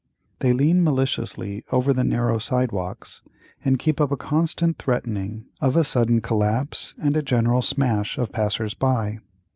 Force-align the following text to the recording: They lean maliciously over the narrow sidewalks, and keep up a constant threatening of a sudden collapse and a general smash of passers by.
They 0.39 0.51
lean 0.51 0.83
maliciously 0.83 1.63
over 1.71 1.93
the 1.93 2.03
narrow 2.03 2.39
sidewalks, 2.39 3.21
and 3.63 3.77
keep 3.77 4.01
up 4.01 4.11
a 4.11 4.17
constant 4.17 4.79
threatening 4.79 5.45
of 5.61 5.75
a 5.75 5.83
sudden 5.83 6.21
collapse 6.21 6.95
and 6.97 7.15
a 7.15 7.21
general 7.21 7.61
smash 7.61 8.17
of 8.17 8.31
passers 8.31 8.73
by. 8.73 9.19